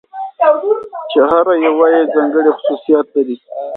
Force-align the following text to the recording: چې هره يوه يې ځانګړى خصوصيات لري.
چې 1.11 1.19
هره 1.29 1.55
يوه 1.65 1.87
يې 1.93 2.01
ځانګړى 2.13 2.51
خصوصيات 2.57 3.05
لري. 3.15 3.35